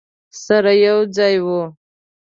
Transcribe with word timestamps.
سره 0.45 0.71
یو 0.87 0.97
ځای 1.15 1.35
وو. 1.45 1.61